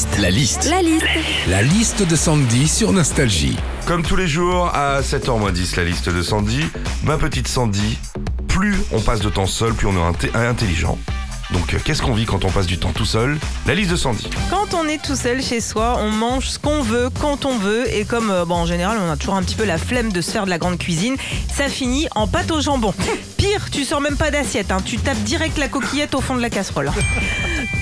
liste. 0.00 0.18
La 0.18 0.30
liste. 0.30 0.70
La 0.70 0.82
liste. 0.82 1.04
La 1.48 1.62
liste 1.62 2.08
de 2.08 2.16
Sandy 2.16 2.68
sur 2.68 2.92
Nostalgie. 2.92 3.56
Comme 3.86 4.02
tous 4.02 4.16
les 4.16 4.28
jours, 4.28 4.70
à 4.74 5.02
7h10, 5.02 5.76
la 5.76 5.84
liste 5.84 6.08
de 6.08 6.22
Sandy. 6.22 6.64
Ma 7.04 7.18
petite 7.18 7.48
Sandy, 7.48 7.98
plus 8.48 8.76
on 8.92 9.00
passe 9.00 9.20
de 9.20 9.28
temps 9.28 9.46
seul, 9.46 9.74
plus 9.74 9.88
on 9.88 9.92
est 9.92 10.34
intelligent. 10.34 10.96
Donc, 11.52 11.74
euh, 11.74 11.78
qu'est-ce 11.84 12.02
qu'on 12.02 12.12
vit 12.12 12.26
quand 12.26 12.44
on 12.44 12.50
passe 12.50 12.66
du 12.66 12.78
temps 12.78 12.92
tout 12.92 13.04
seul 13.04 13.38
La 13.66 13.74
liste 13.74 13.90
de 13.90 13.96
Sandy. 13.96 14.28
Quand 14.50 14.74
on 14.74 14.86
est 14.86 15.02
tout 15.02 15.16
seul 15.16 15.42
chez 15.42 15.60
soi, 15.60 15.98
on 16.00 16.10
mange 16.10 16.48
ce 16.48 16.58
qu'on 16.58 16.82
veut, 16.82 17.08
quand 17.20 17.44
on 17.44 17.58
veut, 17.58 17.92
et 17.92 18.04
comme 18.04 18.30
euh, 18.30 18.44
bon, 18.44 18.56
en 18.56 18.66
général 18.66 18.98
on 19.04 19.10
a 19.10 19.16
toujours 19.16 19.34
un 19.34 19.42
petit 19.42 19.56
peu 19.56 19.64
la 19.64 19.78
flemme 19.78 20.12
de 20.12 20.20
se 20.20 20.30
faire 20.30 20.44
de 20.44 20.50
la 20.50 20.58
grande 20.58 20.78
cuisine, 20.78 21.16
ça 21.52 21.68
finit 21.68 22.06
en 22.14 22.26
pâte 22.26 22.50
au 22.50 22.60
jambon. 22.60 22.94
Pire, 23.36 23.70
tu 23.70 23.84
sors 23.84 24.00
même 24.00 24.16
pas 24.16 24.30
d'assiette, 24.30 24.70
hein, 24.70 24.78
tu 24.84 24.98
tapes 24.98 25.22
direct 25.24 25.58
la 25.58 25.68
coquillette 25.68 26.14
au 26.14 26.20
fond 26.20 26.36
de 26.36 26.42
la 26.42 26.50
casserole. 26.50 26.90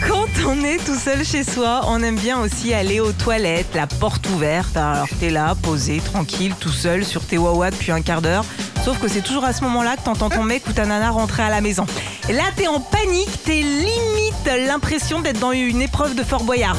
Quand 0.07 0.27
on 0.47 0.63
est 0.65 0.79
tout 0.85 0.95
seul 0.95 1.25
chez 1.25 1.43
soi, 1.43 1.83
on 1.89 2.03
aime 2.03 2.17
bien 2.17 2.39
aussi 2.39 2.73
aller 2.73 3.01
aux 3.01 3.13
toilettes, 3.13 3.75
la 3.75 3.87
porte 3.87 4.29
ouverte. 4.31 4.77
Alors 4.77 5.09
t'es 5.19 5.31
là, 5.31 5.55
posé, 5.61 6.01
tranquille, 6.01 6.55
tout 6.59 6.71
seul 6.71 7.05
sur 7.05 7.23
tes 7.23 7.37
wawa 7.37 7.71
depuis 7.71 7.91
un 7.91 8.01
quart 8.01 8.23
d'heure. 8.23 8.45
Sauf 8.89 9.01
que 9.01 9.09
c'est 9.09 9.21
toujours 9.21 9.45
à 9.45 9.53
ce 9.53 9.61
moment-là 9.65 9.99
que 9.99 10.05
t'entends 10.05 10.31
ton 10.31 10.45
mec 10.45 10.67
ou 10.67 10.73
ta 10.73 10.87
nana 10.87 11.11
rentrer 11.11 11.43
à 11.43 11.51
la 11.51 11.61
maison. 11.61 11.85
Et 12.31 12.33
là, 12.33 12.45
t'es 12.57 12.69
en 12.69 12.81
panique, 12.81 13.29
t'es 13.45 13.61
limite 13.61 14.67
l'impression 14.67 15.21
d'être 15.21 15.39
dans 15.39 15.53
une 15.53 15.83
épreuve 15.83 16.15
de 16.15 16.23
Fort 16.23 16.43
Boyard. 16.43 16.75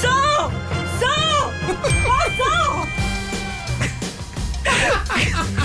Sors 0.00 0.50
Sors 0.98 1.52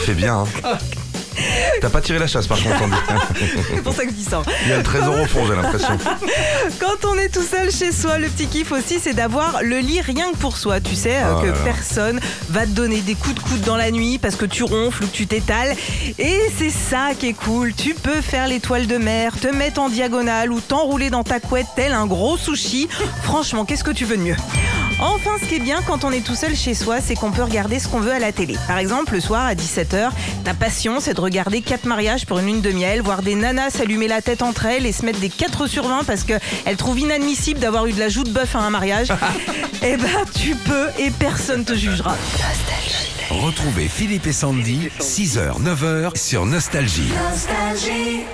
Fais 0.01 0.15
bien, 0.15 0.43
hein 0.63 0.77
T'as 1.81 1.89
pas 1.89 2.01
tiré 2.01 2.19
la 2.19 2.27
chasse 2.27 2.47
par 2.47 2.61
contre. 2.61 2.75
C'est 3.69 3.81
pour 3.83 3.93
ça 3.93 4.03
que 4.03 4.09
je 4.09 4.15
dis 4.15 4.23
ça. 4.23 4.41
Il 4.65 4.69
y 4.69 4.73
a 4.73 4.77
le 4.77 4.83
trésor 4.83 5.19
au 5.19 5.25
fond, 5.25 5.45
j'ai 5.47 5.55
l'impression. 5.55 5.97
Quand 6.79 7.07
on 7.07 7.15
est 7.17 7.29
tout 7.29 7.43
seul 7.43 7.71
chez 7.71 7.91
soi, 7.91 8.17
le 8.17 8.27
petit 8.27 8.47
kiff 8.47 8.71
aussi, 8.71 8.99
c'est 8.99 9.13
d'avoir 9.13 9.61
le 9.63 9.79
lit 9.79 10.01
rien 10.01 10.31
que 10.31 10.37
pour 10.37 10.57
soi. 10.57 10.79
Tu 10.79 10.95
sais 10.95 11.17
euh, 11.17 11.35
Oh 11.37 11.41
que 11.41 11.47
là. 11.47 11.53
personne 11.63 12.19
va 12.49 12.61
te 12.65 12.71
donner 12.71 13.01
des 13.01 13.15
coups 13.15 13.35
de 13.35 13.39
coude 13.41 13.61
dans 13.61 13.77
la 13.77 13.91
nuit 13.91 14.17
parce 14.17 14.35
que 14.35 14.45
tu 14.45 14.63
ronfles 14.63 15.03
ou 15.03 15.07
que 15.07 15.15
tu 15.15 15.27
t'étales. 15.27 15.75
Et 16.17 16.39
c'est 16.57 16.69
ça 16.71 17.09
qui 17.17 17.29
est 17.29 17.33
cool. 17.33 17.73
Tu 17.73 17.93
peux 17.93 18.21
faire 18.21 18.47
l'étoile 18.47 18.87
de 18.87 18.97
mer, 18.97 19.33
te 19.39 19.47
mettre 19.47 19.81
en 19.81 19.89
diagonale 19.89 20.51
ou 20.51 20.59
t'enrouler 20.61 21.09
dans 21.09 21.23
ta 21.23 21.39
couette 21.39 21.67
tel 21.75 21.93
un 21.93 22.05
gros 22.07 22.37
sushi. 22.37 22.87
Franchement, 23.23 23.65
qu'est-ce 23.65 23.83
que 23.83 23.91
tu 23.91 24.05
veux 24.05 24.17
de 24.17 24.21
mieux? 24.23 24.35
Enfin, 25.01 25.31
ce 25.41 25.47
qui 25.47 25.55
est 25.55 25.59
bien 25.59 25.81
quand 25.81 26.03
on 26.03 26.11
est 26.11 26.25
tout 26.25 26.35
seul 26.35 26.55
chez 26.55 26.73
soi, 26.73 26.99
c'est 26.99 27.15
qu'on 27.15 27.31
peut 27.31 27.43
regarder 27.43 27.79
ce 27.79 27.87
qu'on 27.87 28.01
veut 28.01 28.11
à 28.11 28.19
la 28.19 28.33
télé. 28.33 28.57
Par 28.67 28.77
exemple, 28.77 29.13
le 29.13 29.21
soir 29.21 29.45
à 29.45 29.55
17h, 29.55 30.09
ta 30.43 30.53
passion, 30.53 30.99
c'est 30.99 31.13
de 31.13 31.21
regarder 31.21 31.61
quatre 31.61 31.85
mariages 31.85 32.25
pour 32.25 32.39
une 32.39 32.47
lune 32.47 32.61
de 32.61 32.71
miel, 32.71 33.01
voir 33.01 33.21
des 33.21 33.35
nanas 33.35 33.69
s'allumer 33.69 34.09
la 34.09 34.21
tête 34.21 34.41
entre 34.41 34.65
elles 34.65 34.85
et 34.85 34.91
se 34.91 35.05
mettre 35.05 35.19
des 35.19 35.29
4 35.29 35.67
sur 35.67 35.87
20 35.87 36.03
parce 36.03 36.23
qu'elles 36.23 36.77
trouvent 36.77 36.99
inadmissible 36.99 37.59
d'avoir 37.59 37.85
eu 37.85 37.93
de 37.93 37.99
la 37.99 38.09
joue 38.09 38.25
de 38.25 38.31
bœuf 38.31 38.55
à 38.55 38.59
un 38.59 38.69
mariage. 38.69 39.07
eh 39.81 39.95
ben, 39.95 40.25
tu 40.35 40.55
peux 40.55 40.87
et 40.97 41.11
personne 41.11 41.63
te 41.63 41.75
jugera. 41.75 42.15
Retrouvez 43.29 43.87
Philippe 43.87 44.27
et 44.27 44.33
Sandy, 44.33 44.89
6h, 44.99 45.61
9h 45.61 46.17
sur 46.17 46.45
Nostalgie. 46.45 47.09
Nostalgie. 47.29 48.25